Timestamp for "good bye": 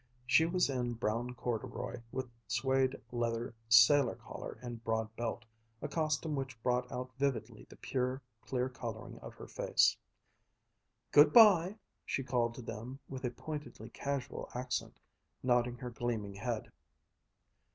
11.11-11.77